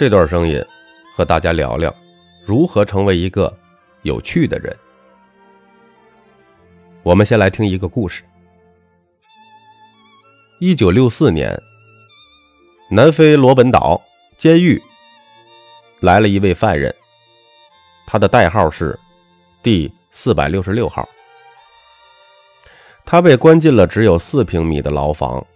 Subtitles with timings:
[0.00, 0.64] 这段声音
[1.14, 1.94] 和大家聊聊
[2.42, 3.54] 如何成为一个
[4.00, 4.74] 有趣的人。
[7.02, 8.22] 我们先来听一个故事。
[10.58, 11.54] 一九六四年，
[12.88, 14.00] 南非罗本岛
[14.38, 14.82] 监狱
[16.00, 16.94] 来了一位犯人，
[18.06, 18.98] 他的代号是
[19.62, 21.06] 第四百六十六号。
[23.04, 25.46] 他被关进了只有四平米的牢房，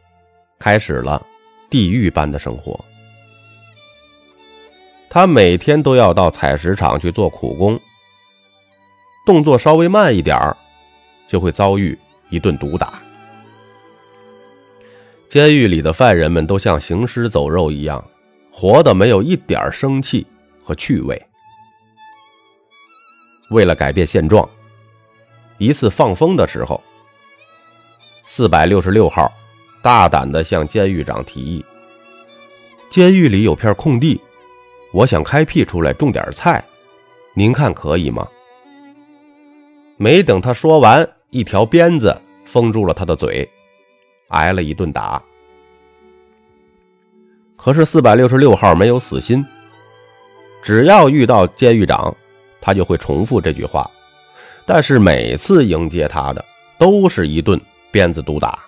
[0.59, 1.27] 开始了
[1.71, 2.79] 地狱般的生活。
[5.15, 7.79] 他每天都要到采石场去做苦工，
[9.25, 10.57] 动作稍微慢一点儿，
[11.29, 11.97] 就会遭遇
[12.31, 13.01] 一顿毒打。
[15.29, 18.05] 监狱里的犯人们都像行尸走肉一样，
[18.51, 20.27] 活的没有一点生气
[20.61, 21.25] 和趣味。
[23.53, 24.51] 为了改变现状，
[25.59, 26.83] 一次放风的时候。
[28.27, 29.33] 四百六十六号
[29.81, 31.65] 大胆的向监狱长提议
[32.91, 34.21] ：“监狱里有片空地，
[34.95, 36.65] 我想开辟出来种点菜，
[37.35, 38.25] 您看可以吗？”
[39.99, 43.49] 没等他说完，一条鞭子封住了他的嘴，
[44.29, 45.21] 挨了一顿打。
[47.57, 49.45] 可是四百六十六号没有死心，
[50.63, 52.15] 只要遇到监狱长，
[52.61, 53.91] 他就会重复这句话，
[54.65, 56.45] 但是每次迎接他的
[56.79, 57.61] 都是一顿。
[57.91, 58.59] 鞭子毒打，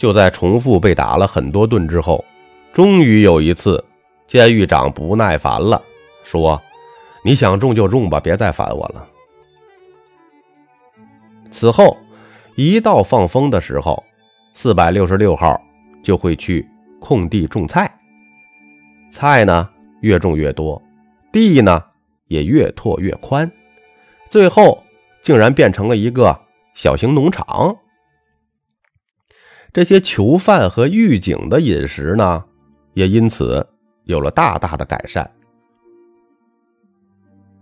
[0.00, 2.24] 就在重复被打了很多顿之后，
[2.72, 3.84] 终于有一次，
[4.26, 5.82] 监狱长不耐烦了，
[6.24, 6.58] 说
[7.22, 9.06] ：“你想中就中吧，别再烦我了。”
[11.52, 11.94] 此后，
[12.54, 14.02] 一到放风的时候，
[14.54, 15.60] 四百六十六号
[16.02, 16.66] 就会去
[16.98, 17.94] 空地种菜，
[19.12, 19.68] 菜呢
[20.00, 20.80] 越种越多，
[21.30, 21.84] 地呢
[22.28, 23.52] 也越拓越宽，
[24.30, 24.82] 最后。
[25.22, 26.34] 竟然变成了一个
[26.72, 27.76] 小型农场。
[29.72, 32.44] 这些囚犯和狱警的饮食呢，
[32.94, 33.64] 也因此
[34.04, 35.28] 有了大大的改善。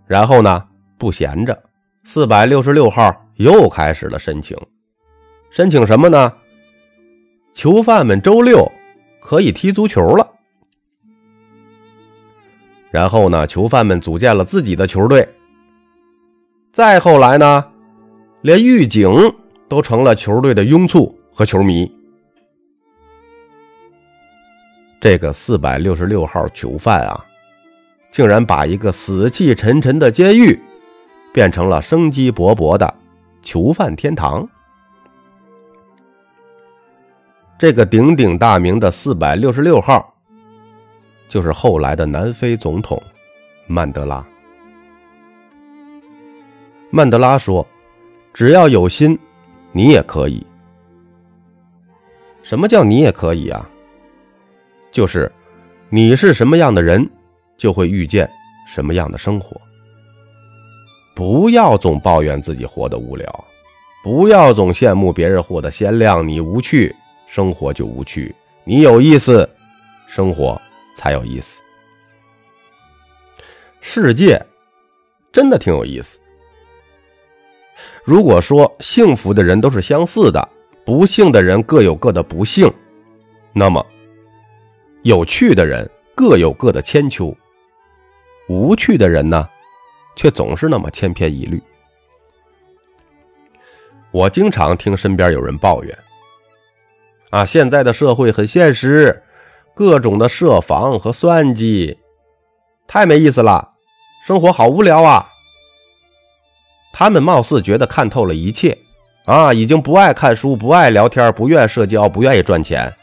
[0.07, 0.65] 然后呢，
[0.97, 1.63] 不闲着，
[2.03, 4.57] 四百六十六号又开始了申请。
[5.51, 6.33] 申请什么呢？
[7.53, 8.71] 囚犯们周六
[9.21, 10.27] 可以踢足球了。
[12.89, 15.27] 然后呢，囚犯们组建了自己的球队。
[16.71, 17.63] 再后来呢，
[18.41, 19.11] 连狱警
[19.67, 21.98] 都成了球队的拥簇和球迷。
[24.99, 27.25] 这个四百六十六号囚犯啊，
[28.11, 30.59] 竟然把一个死气沉沉的监狱
[31.33, 32.93] 变成了生机勃勃的
[33.41, 34.47] 囚犯天堂。
[37.57, 40.13] 这个鼎鼎大名的四百六十六号，
[41.29, 43.01] 就是后来的南非总统
[43.67, 44.25] 曼德拉。
[46.89, 47.65] 曼德拉说
[48.33, 49.17] ：“只要有心，
[49.71, 50.45] 你也可以。
[52.43, 53.69] 什么叫你也可以啊？
[54.91, 55.31] 就是
[55.89, 57.07] 你是什么样的人，
[57.57, 58.29] 就会遇见
[58.67, 59.59] 什么样的生活。
[61.15, 63.45] 不要总抱怨自己活得无聊，
[64.03, 66.95] 不要总羡慕别人活得鲜亮，你无趣，
[67.27, 68.33] 生活就无趣；
[68.63, 69.47] 你有意思，
[70.07, 70.59] 生活
[70.95, 71.61] 才有意思。
[73.81, 74.41] 世界
[75.31, 76.19] 真的挺有意思。”
[78.03, 80.49] 如果说幸福的人都是相似的，
[80.85, 82.71] 不幸的人各有各的不幸，
[83.53, 83.85] 那么
[85.03, 87.33] 有趣的人各有各的千秋，
[88.49, 89.47] 无趣的人呢，
[90.15, 91.61] 却总是那么千篇一律。
[94.11, 95.97] 我经常听身边有人抱怨
[97.31, 99.23] ：“啊，现在的社会很现实，
[99.73, 101.97] 各种的设防和算计，
[102.85, 103.75] 太没意思了，
[104.25, 105.29] 生活好无聊啊。”
[106.91, 108.77] 他们貌似觉得看透了一切，
[109.23, 112.93] 啊，已经不爱看书，不爱聊天，不愿社交，不愿意赚钱。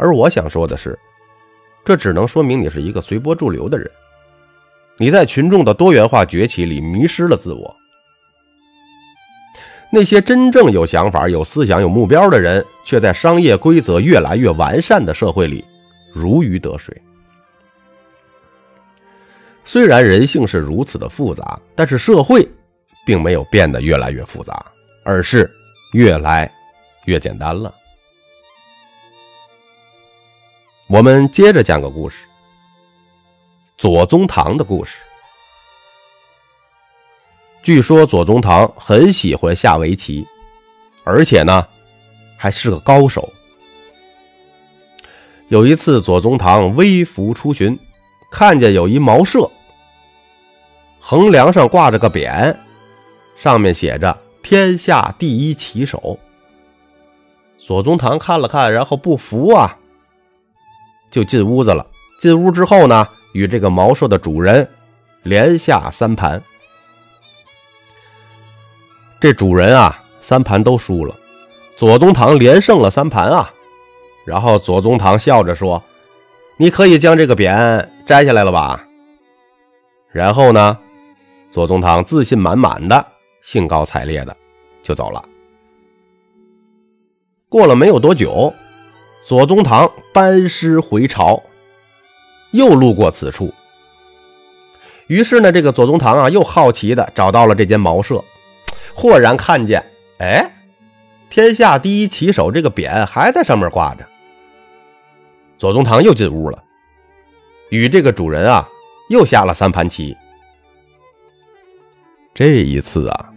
[0.00, 0.98] 而我想说的是，
[1.84, 3.88] 这只能说明你是一个随波逐流的人，
[4.96, 7.76] 你在群众的多元化崛起里迷失了自我。
[9.92, 15.62] 那些真正有想法、有思想、有目标的人，却在商业规则越来越完善的社会里
[16.14, 16.98] 如鱼得水。
[19.64, 22.48] 虽然人性是如此的复杂，但是社会
[23.04, 24.64] 并没有变得越来越复杂，
[25.04, 25.50] 而是
[25.92, 26.50] 越来
[27.04, 27.74] 越简单了。
[30.90, 32.26] 我们接着讲个故事：
[33.78, 34.96] 左宗棠的故事。
[37.62, 40.26] 据说左宗棠很喜欢下围棋，
[41.04, 41.64] 而且呢，
[42.36, 43.32] 还是个高手。
[45.46, 47.78] 有一次，左宗棠微服出巡，
[48.32, 49.48] 看见有一茅舍。
[50.98, 52.52] 横梁上挂着个匾，
[53.36, 56.18] 上面写着“天下第一棋手”。
[57.58, 59.78] 左宗棠看了看，然后不服啊，
[61.10, 61.86] 就进屋子了。
[62.20, 64.68] 进屋之后呢，与这个茅舍的主人
[65.22, 66.42] 连下三盘。
[69.18, 71.14] 这主人啊，三盘都输了，
[71.76, 73.52] 左宗棠连胜了三盘啊。
[74.24, 75.82] 然后左宗棠笑着说
[76.56, 78.86] ：“你可以将这个匾摘下来了吧？”
[80.12, 80.78] 然后呢，
[81.50, 83.04] 左宗棠自信满满的、
[83.42, 84.36] 兴高采烈的
[84.82, 85.24] 就走了。
[87.48, 88.52] 过了没有多久，
[89.22, 91.42] 左宗棠班师回朝，
[92.52, 93.52] 又路过此处。
[95.06, 98.22] 于是呢，这个左宗棠啊，又好奇的找到了这间茅舍。
[98.94, 99.84] 豁然看见，
[100.18, 100.50] 哎，
[101.28, 104.06] 天下第一棋手这个匾还在上面挂着。
[105.58, 106.62] 左宗棠又进屋了，
[107.68, 108.68] 与这个主人啊
[109.10, 110.16] 又下了三盘棋。
[112.32, 113.30] 这一次啊，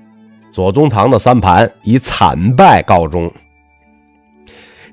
[0.51, 3.31] 左宗棠的三盘以惨败告终。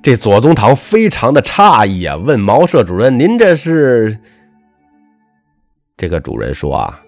[0.02, 4.18] 这左宗棠非常的诧异啊，问茅舍主人：“您这是？”
[5.96, 7.00] 这个主人说：“啊，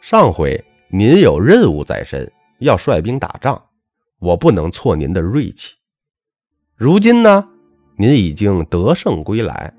[0.00, 3.62] 上回。”您有任务在身，要率兵打仗，
[4.20, 5.74] 我不能挫您的锐气。
[6.76, 7.46] 如今呢，
[7.98, 9.70] 您已经得胜归来，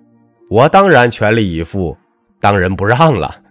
[0.52, 1.98] 我当然全力以赴，
[2.40, 3.42] 当仁不让了。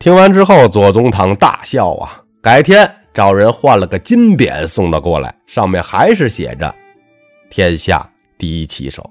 [0.00, 6.74] 听完之后，左宗棠大笑啊，改天找人换了个金匾送了过来，上面还是写着
[7.50, 9.08] “天下第一棋手”。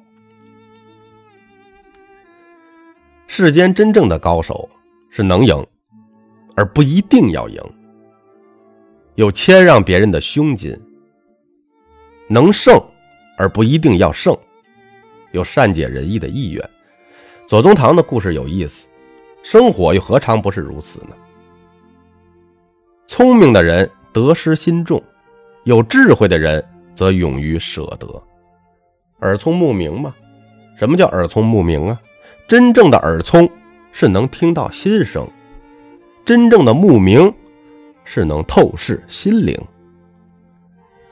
[3.27, 4.69] 世间真正的高手
[5.09, 5.65] 是能赢。
[6.53, 7.57] 而不一定要赢，
[9.15, 10.77] 有谦让别人的胸襟，
[12.27, 12.77] 能胜
[13.37, 14.37] 而不一定要胜，
[15.31, 16.69] 有善解人意的意愿。
[17.47, 18.85] 左宗棠的故事有意思，
[19.43, 21.15] 生活又何尝不是如此呢？
[23.13, 25.03] 聪明的人得失心重，
[25.65, 26.63] 有智慧的人
[26.93, 28.07] 则勇于舍得。
[29.19, 30.15] 耳聪目明嘛？
[30.77, 32.01] 什么叫耳聪目明啊？
[32.47, 33.49] 真正的耳聪
[33.91, 35.29] 是能听到心声。
[36.23, 37.29] 真正的目明
[38.05, 39.59] 是能透视心灵，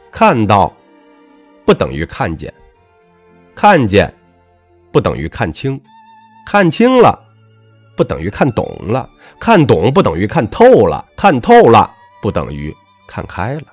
[0.09, 0.73] 看到
[1.65, 2.51] 不等于看见，
[3.53, 4.11] 看见
[4.89, 5.77] 不等于看清，
[6.45, 7.21] 看清了
[7.99, 9.09] 不等于看懂了，
[9.41, 12.73] 看懂不等于看透了，看透了不等于
[13.05, 13.63] 看开了。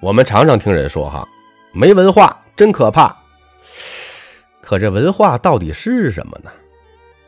[0.00, 1.28] 我们常常听人说：“哈，
[1.72, 3.16] 没文化真可怕。”
[4.62, 6.52] 可这文化到底是什么呢？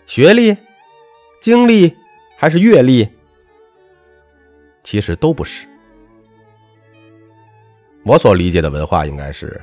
[0.07, 0.57] 学历、
[1.41, 1.93] 经历
[2.37, 3.09] 还是阅历，
[4.85, 5.67] 其实都不是。
[8.05, 9.61] 我所理解的文化，应该是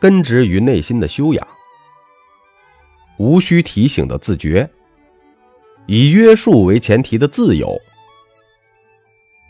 [0.00, 1.46] 根植于内心的修养，
[3.18, 4.68] 无需提醒的自觉，
[5.86, 7.76] 以约束为前提的自由，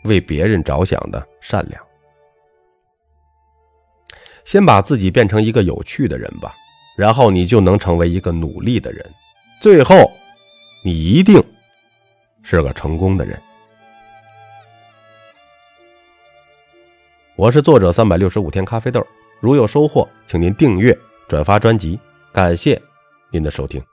[0.03, 1.81] 为别人着想的善良。
[4.43, 6.55] 先把自己变成一个有趣的人吧，
[6.97, 9.13] 然后你就能成为一个努力的人。
[9.61, 10.11] 最后，
[10.83, 11.43] 你一定
[12.41, 13.39] 是个成功的人。
[17.35, 19.05] 我是作者三百六十五天咖啡豆，
[19.39, 21.99] 如有收获，请您订阅、转发专辑，
[22.33, 22.81] 感谢
[23.31, 23.83] 您的收听。